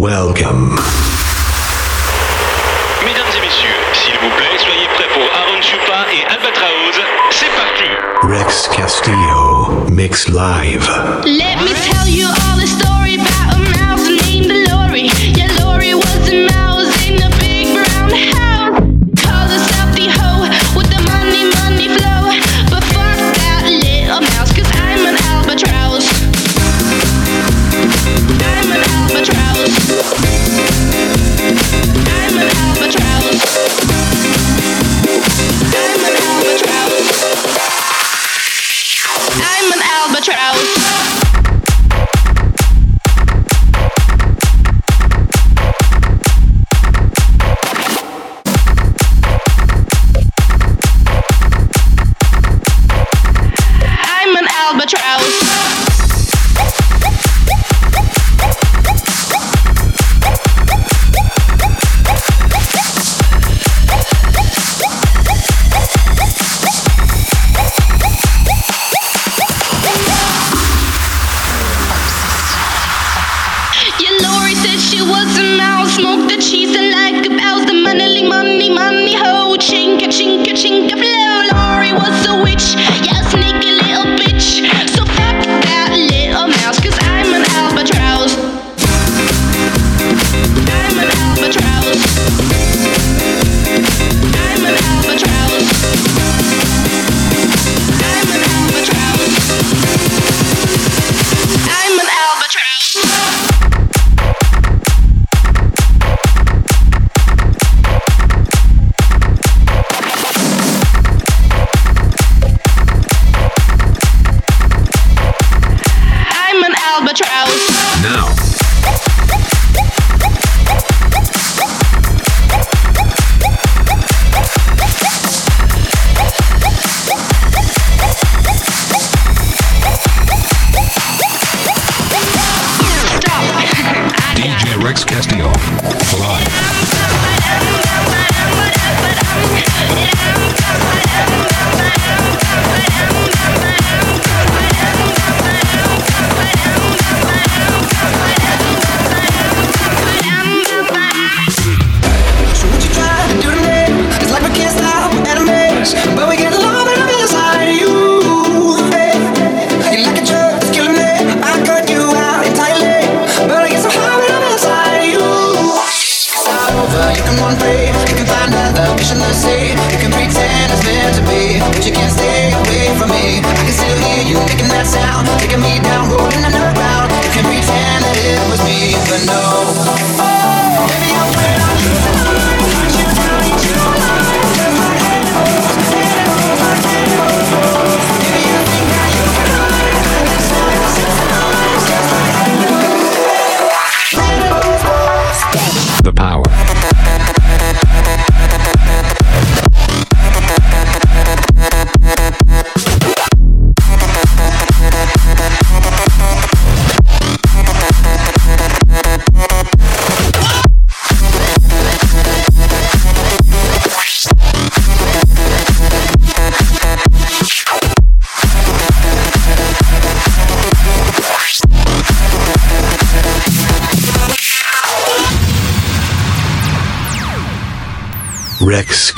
Welcome. 0.00 0.78
Mesdames 3.04 3.32
et 3.36 3.40
messieurs, 3.44 3.68
s'il 3.92 4.14
vous 4.14 4.34
plaît, 4.38 4.56
soyez 4.56 4.88
prêts 4.94 5.08
pour 5.12 5.22
Aaron 5.22 5.60
Chupa 5.60 6.06
et 6.10 6.24
Albatraoz. 6.26 7.02
C'est 7.30 7.50
parti. 7.54 7.84
Rex 8.22 8.68
Castillo 8.68 9.84
mix 9.90 10.26
live. 10.28 10.88
Let 11.26 11.58
me 11.58 11.74
tell 11.74 12.08
you 12.08 12.28
all 12.28 12.58
the 12.58 12.66
story. 12.66 12.99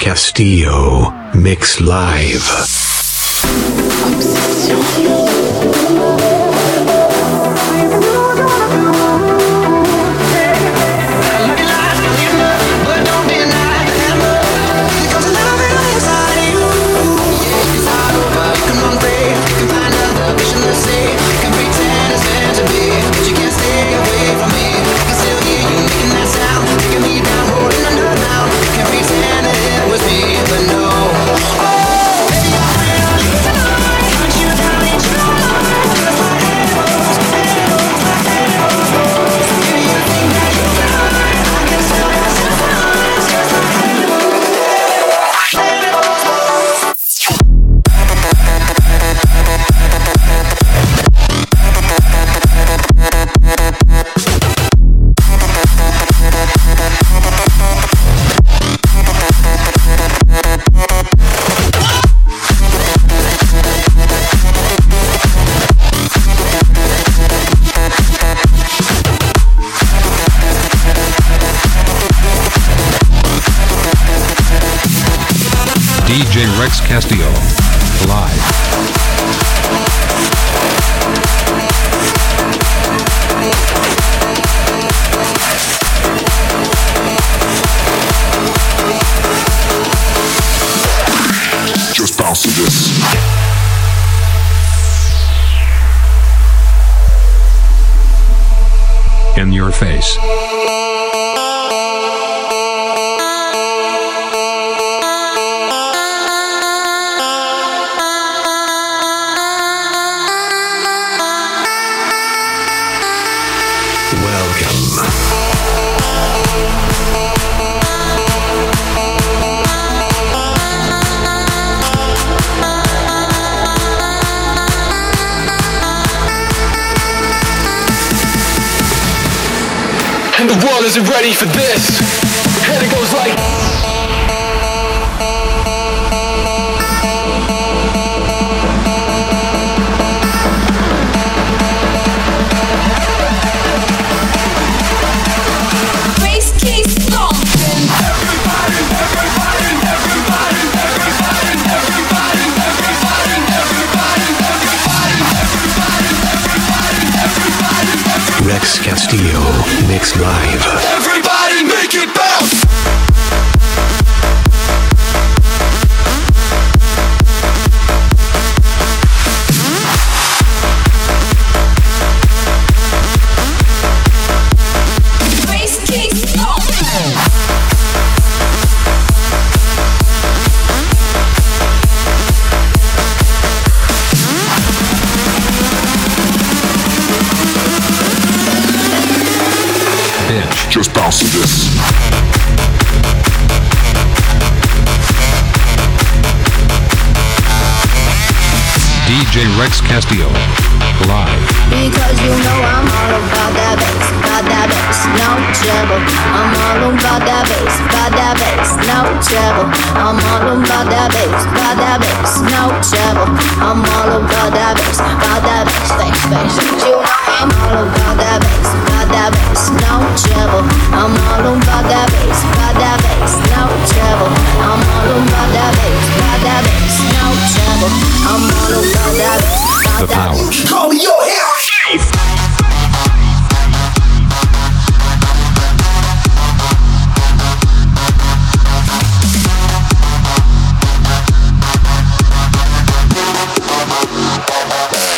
Castillo 0.02 1.12
Mix 1.32 1.78
Live. 1.78 2.81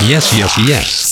Yes, 0.07 0.37
yes, 0.37 0.59
yes. 0.69 1.04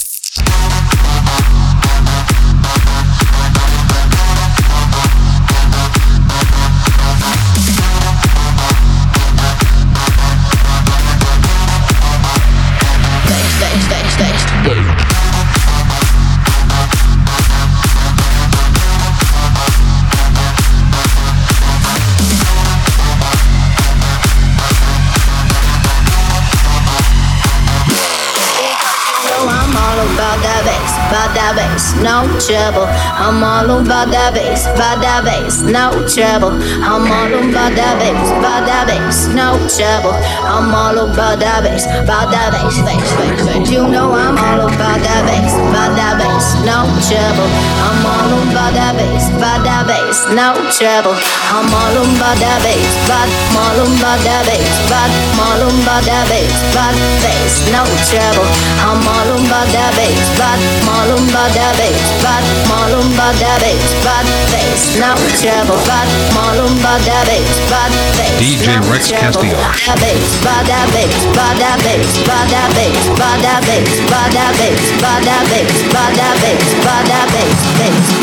No 32.00 32.24
trouble. 32.40 32.86
I'm 33.18 33.42
all 33.42 33.68
about 33.82 34.08
that 34.14 34.32
bass, 34.34 34.64
about 34.66 35.02
that 35.02 35.24
bass, 35.24 35.60
no 35.62 35.92
trouble. 36.08 36.56
I'm 36.80 37.04
all 37.04 37.32
about 37.34 37.74
that 37.76 38.00
bass, 38.00 38.28
about 38.32 38.64
that 38.64 38.86
bass, 38.88 39.28
no 39.34 39.58
trouble. 39.68 40.16
I'm 40.46 40.72
all 40.72 40.96
about 41.10 41.40
that 41.42 41.66
bass, 41.66 41.84
about 41.84 42.30
that 42.32 42.54
bass, 42.54 42.78
bass, 42.86 43.10
bass, 43.18 43.40
bass. 43.44 43.70
You 43.70 43.84
know 43.88 44.12
I'm 44.12 44.38
all 44.38 44.64
about 44.64 45.00
that 45.02 45.22
bass, 45.28 45.52
about 45.52 45.92
that 45.98 46.16
bass, 46.16 46.46
no 46.64 46.86
trouble. 47.10 47.50
I'm 47.82 48.00
all 48.06 48.21
about 48.32 48.72
that 48.72 48.96
bass, 48.96 49.28
about 49.36 49.60
that 49.64 49.84
bass, 49.84 50.24
no 50.32 50.56
trouble. 50.72 51.16
I'm 51.52 51.68
all 51.68 51.96
about 52.00 52.38
that 52.40 52.60
bass, 52.64 52.92
I'm 53.08 53.28
all 53.56 53.78
about 53.84 54.20
that 54.24 54.48
bass, 54.48 54.72
I'm 54.88 55.12
all 55.36 55.62
about 55.68 56.04
that 56.08 56.24
bass, 56.32 56.52
about 56.72 56.96
bass, 57.20 57.52
no 57.68 57.84
trouble. 58.08 58.48
I'm 58.80 59.04
all 59.04 59.30
about 59.36 59.68
that 59.76 59.92
bass, 60.00 60.24
but 60.40 60.56
I'm 60.56 60.88
all 60.88 61.10
about 61.12 61.52
that 61.52 61.74
bass, 61.76 62.04
but 62.24 62.40
I'm 62.40 62.72
all 62.72 62.94
about 63.04 63.36
that 63.36 63.58
bass, 63.60 63.84
but 64.00 64.24
bass, 64.48 64.80
no 64.96 65.12
trouble, 65.36 65.80
but 65.84 66.06
I'm 66.08 66.36
all 66.40 66.58
about 66.72 67.02
that 67.04 67.24
bass, 67.28 67.52
but 67.68 67.90
bass, 68.16 68.40
DJ 68.40 68.80
Rex. 68.88 69.12
Castillo. 69.12 69.60
That 69.84 70.00
bass, 70.00 70.28
but 70.40 70.62
that 70.66 70.86
bass, 70.94 71.20
but 71.36 71.54
that 71.60 71.78
bass, 71.84 72.10
but 72.24 72.46
that 72.48 72.70
bass, 72.72 73.02
but 73.12 73.36
that 73.44 73.60
bass, 73.68 73.92
but 74.08 74.28
that 74.32 74.52
bass, 74.56 74.82
but 75.02 75.20
that 75.26 75.44
bass, 75.52 75.76
but 75.92 76.10
that 76.16 76.34
bass, 76.40 76.68
but 76.80 77.02
that 77.10 77.26
bass, 77.34 77.60
bass. 77.76 78.21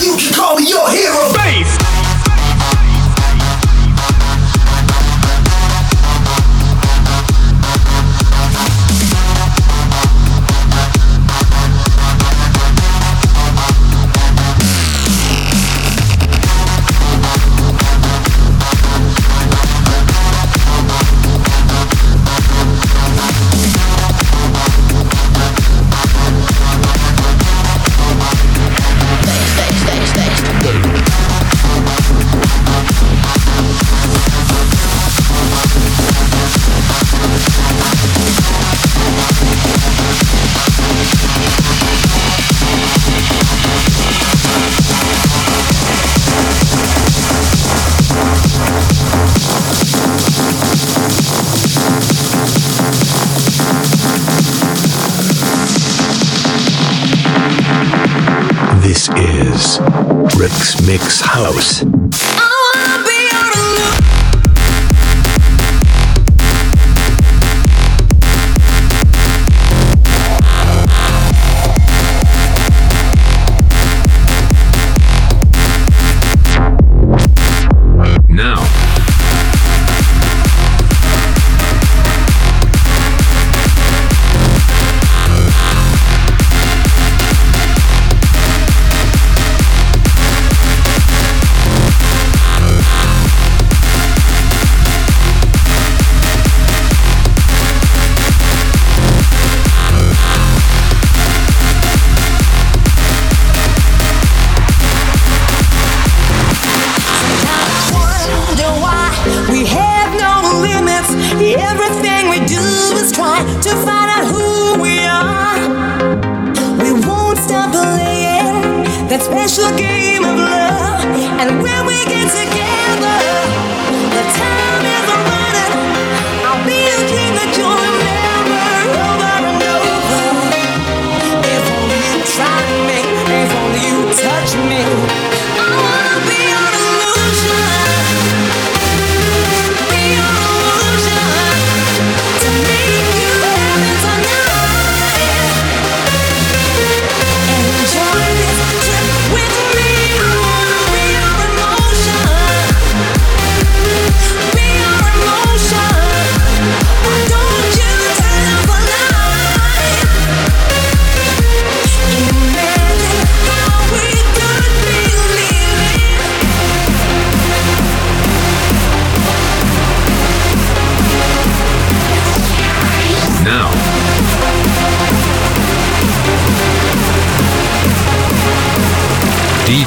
You 0.00 0.16
can 0.16 0.32
call 0.34 0.56
me 0.56 0.68
your 0.68 0.88
hero. 0.88 1.41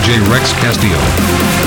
DJ 0.05 0.19
Rex 0.29 0.53
Castillo. 0.53 1.64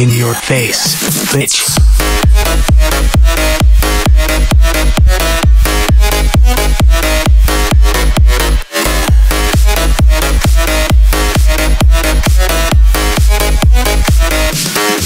In 0.00 0.08
your 0.08 0.32
face, 0.32 0.96
bitch. 1.30 1.60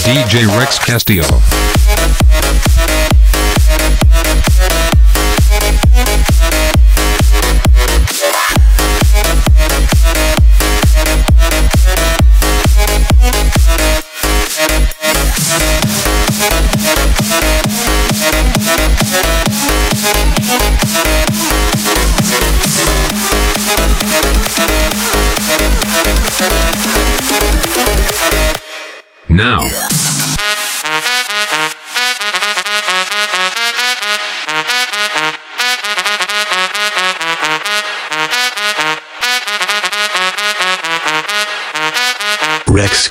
DJ 0.04 0.46
Rex 0.56 0.78
Castillo. 0.78 1.63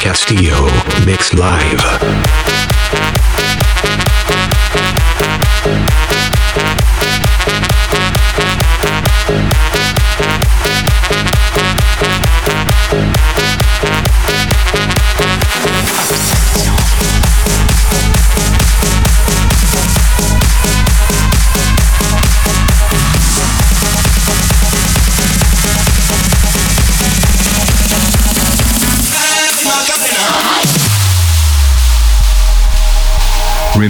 Castillo 0.03 0.67
Mix 1.05 1.31
Live. 1.31 2.42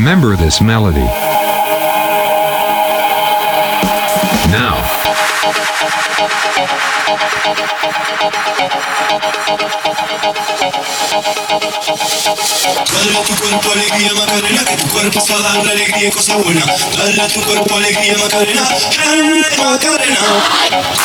Remember 0.03 0.35
this 0.35 0.59
melody. 0.59 0.99
Now, 4.51 4.93
Dale 11.93 13.17
a 13.17 13.21
tu 13.21 13.35
cuerpo 13.35 13.71
alegría 13.71 14.13
Macarena, 14.13 14.65
que 14.65 14.77
tu 14.77 14.87
cuerpo 14.87 15.19
está 15.19 15.37
dando 15.37 15.69
alegría 15.69 16.07
y 16.07 16.11
cosa 16.11 16.37
buena. 16.37 16.65
Dale 16.97 17.27
tu 17.31 17.41
cuerpo 17.41 17.75
alegría 17.75 18.17
Macarena, 18.17 18.63
Macarena. 19.59 20.19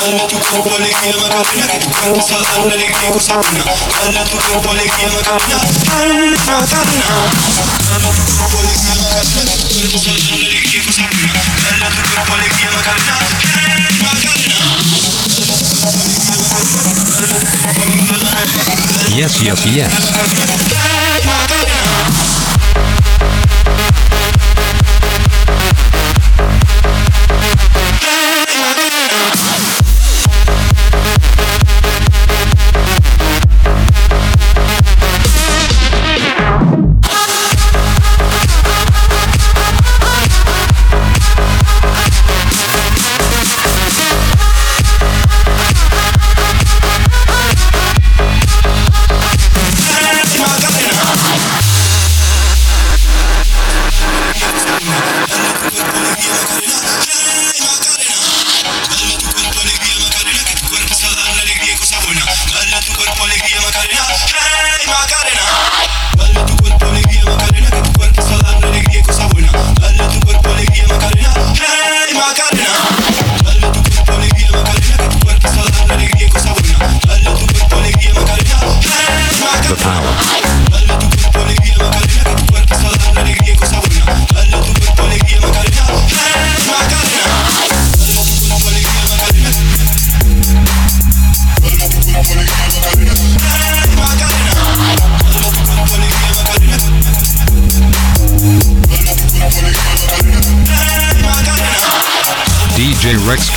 Dale 0.00 0.22
tu 0.28 0.38
cuerpo 0.38 0.76
alegría 0.76 1.14
Macarena, 1.20 1.66
que 1.66 1.78
tu 1.78 1.90
cuerpo 1.90 2.26
dando 2.40 2.72
alegría 2.72 3.10
cosa 3.12 3.34
buena. 3.36 3.64
Dale 4.00 4.30
tu 4.30 4.38
cuerpo 4.38 4.70
alegría 4.70 5.08
Macarena, 5.08 5.58
Macarena. 6.46 7.04
Tu 7.98 8.32
cuerpo 8.38 8.58
alegría 8.58 8.94
Macarena, 8.96 9.42
que 9.44 9.88
tu 9.88 9.98
tu 9.98 10.36
Macarena, 12.72 13.18
yes, 19.16 19.42
yes, 19.42 19.66
yes. 19.66 20.97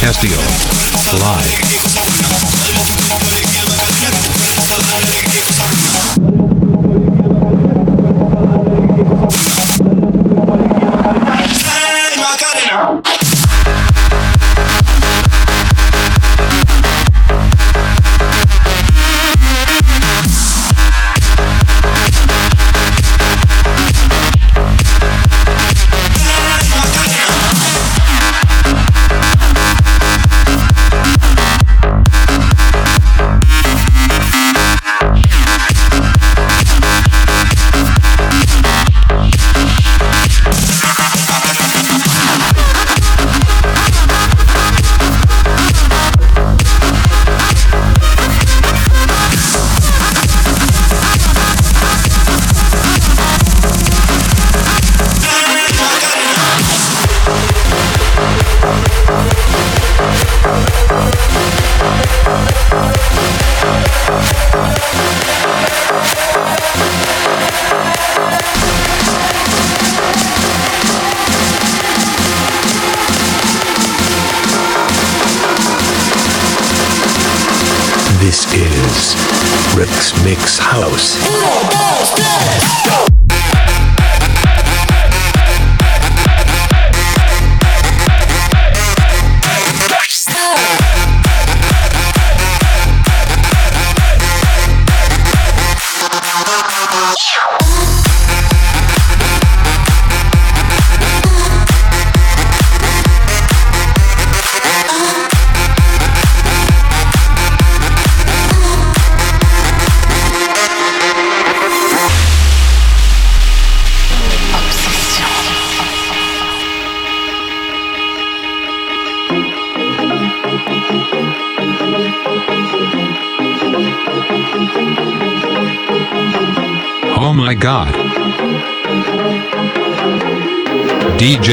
Castillo. 0.02 0.42
Live. 1.20 1.71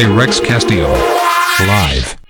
Rex 0.06 0.38
Castillo. 0.38 0.92
Live. 1.66 2.27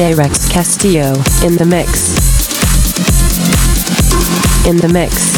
DJ 0.00 0.16
Rex 0.16 0.48
Castillo 0.48 1.12
in 1.44 1.56
the 1.58 1.66
mix. 1.66 2.16
In 4.66 4.78
the 4.78 4.88
mix. 4.88 5.36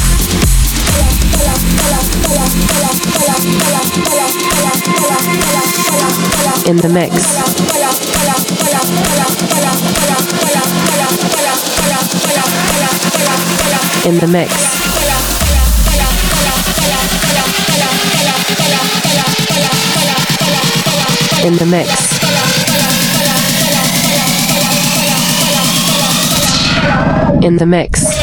In 6.69 6.77
the 6.77 6.89
mix. 6.89 7.13
In 14.07 14.19
the 14.21 14.29
mix. 14.29 14.53
In 21.45 21.55
the 21.57 21.67
mix. 21.67 22.12
In 27.43 27.57
the 27.57 27.67
mix. 27.67 28.22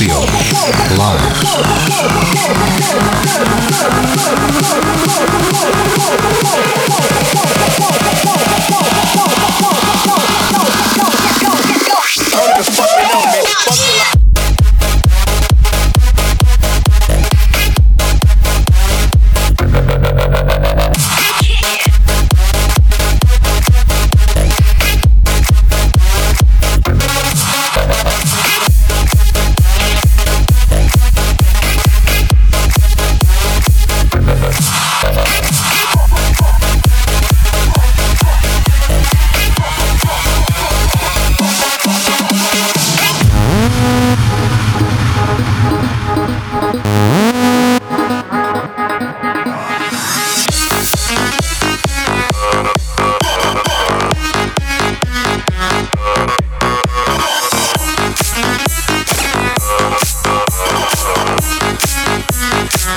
Rex 0.00 0.39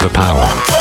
the 0.03 0.09
power. 0.09 0.72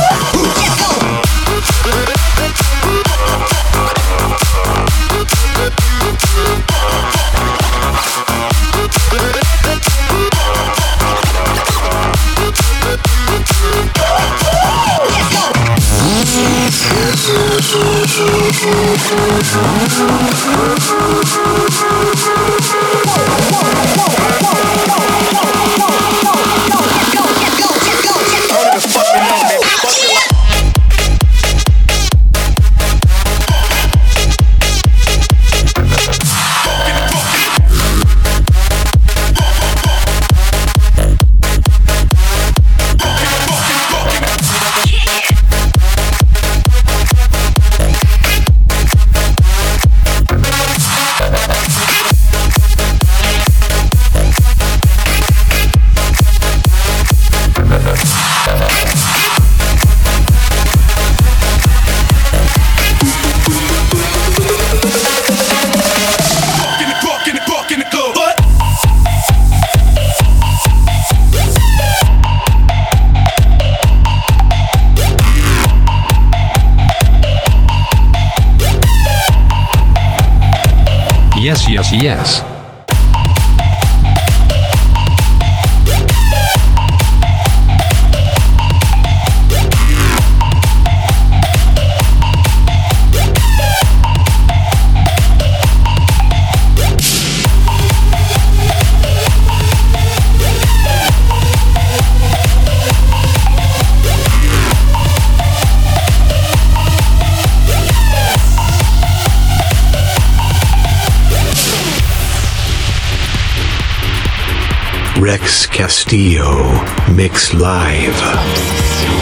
Rex 115.53 115.67
Castillo 115.67 116.83
Mix 117.15 117.53
Live. 117.53 119.22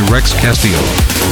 Rex 0.00 0.32
Castillo. 0.32 1.31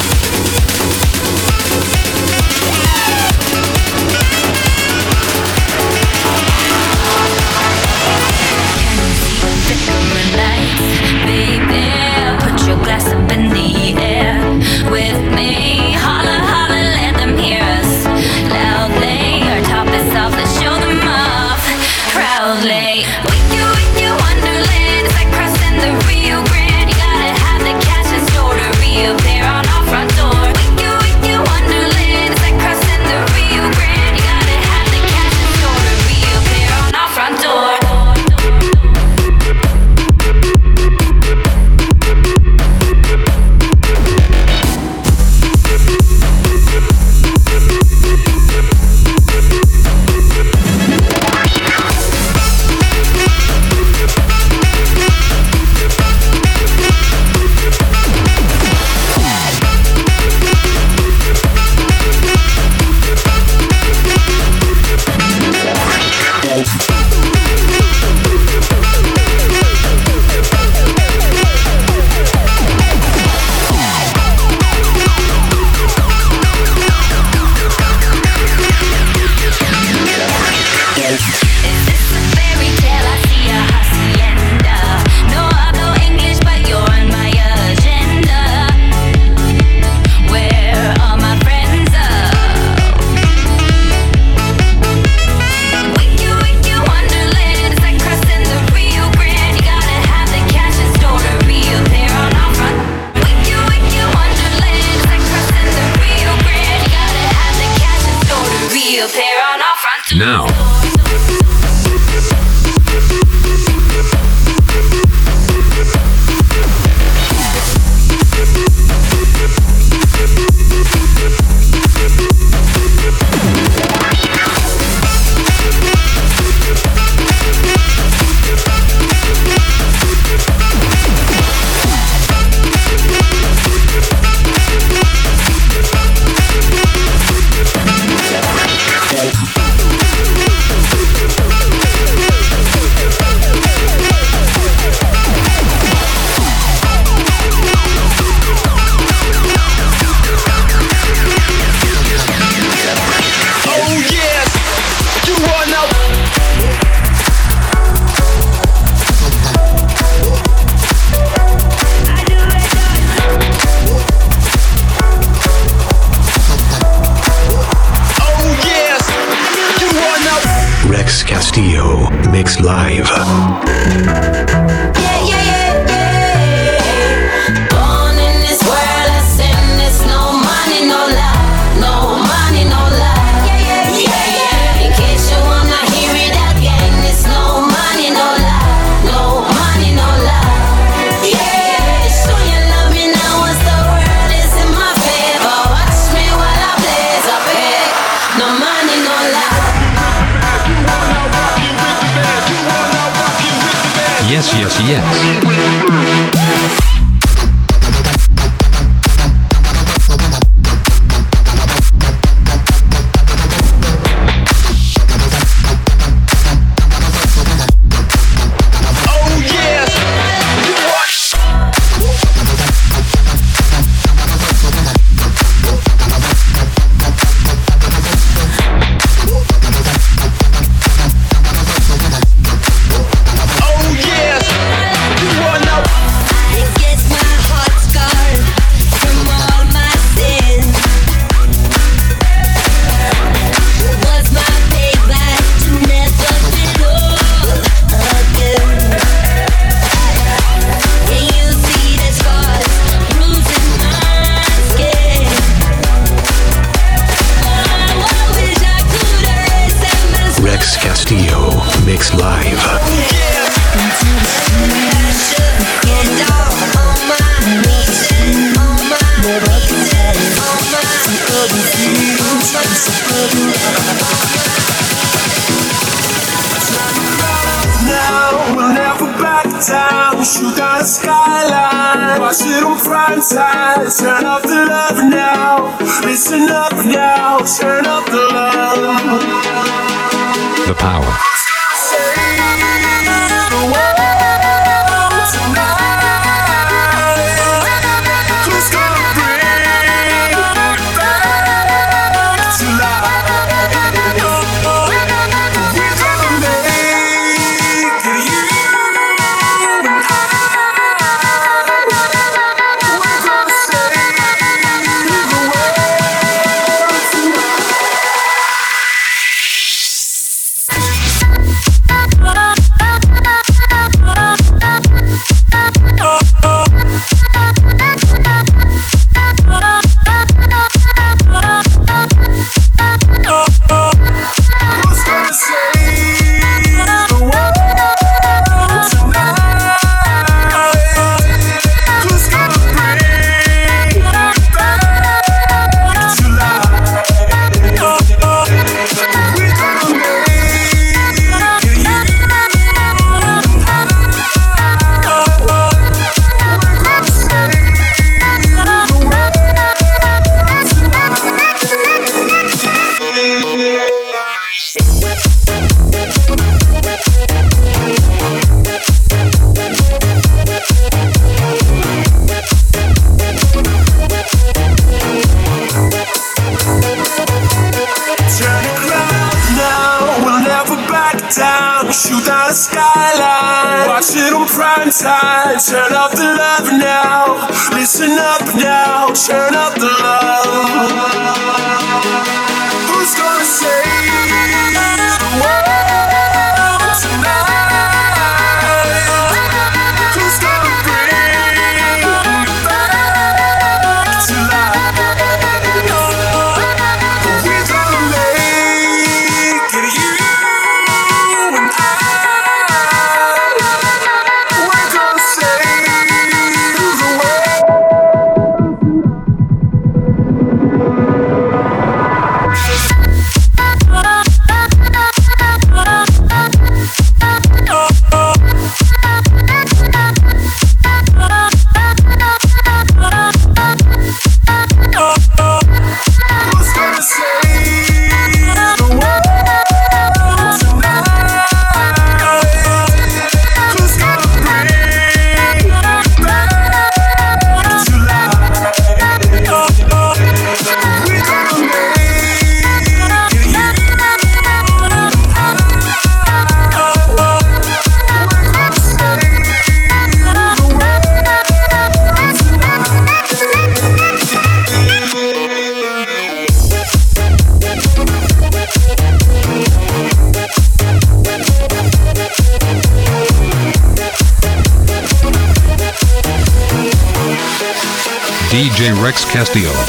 Castillo. 479.40 479.79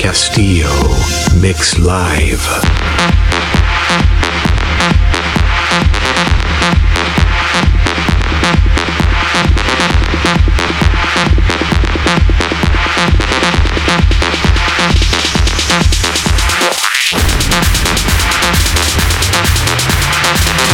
Castillo 0.00 0.96
Mix 1.42 1.78
Live. 1.78 2.40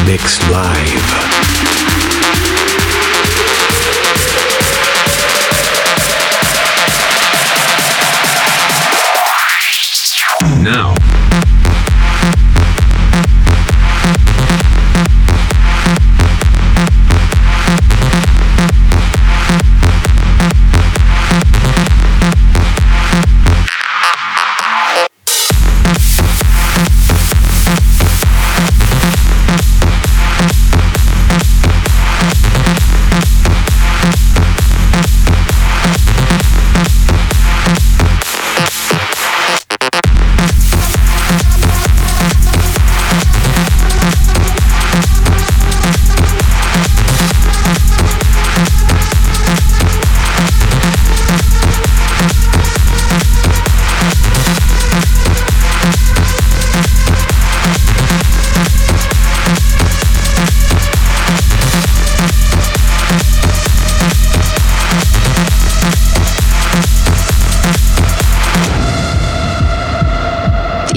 Mix 0.07 0.49
Live. 0.49 1.46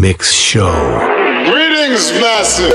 Mix 0.00 0.32
Show. 0.32 0.72
Greetings, 1.44 2.10
massive. 2.22 2.72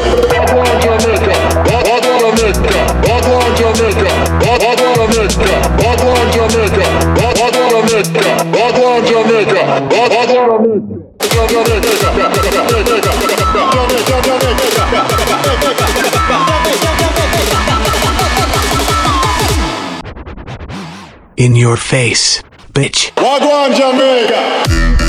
In 21.37 21.55
your 21.55 21.75
face, 21.75 22.43
bitch. 22.71 23.11
Wagwan 23.15 23.73
Jamaica! 23.73 25.04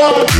one. 0.00 0.37